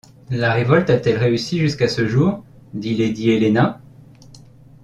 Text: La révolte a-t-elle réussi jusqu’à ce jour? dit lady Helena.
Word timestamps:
La 0.31 0.51
révolte 0.53 0.89
a-t-elle 0.89 1.19
réussi 1.19 1.59
jusqu’à 1.59 1.87
ce 1.87 2.07
jour? 2.07 2.43
dit 2.73 2.95
lady 2.95 3.29
Helena. 3.29 3.83